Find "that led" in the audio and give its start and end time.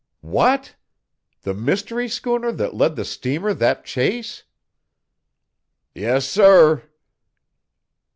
2.53-2.95